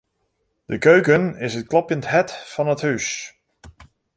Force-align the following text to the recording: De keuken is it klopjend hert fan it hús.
De 0.71 0.77
keuken 0.85 1.35
is 1.47 1.53
it 1.59 1.69
klopjend 1.71 2.05
hert 2.13 2.31
fan 2.51 2.71
it 2.73 2.81
hús. 2.87 3.05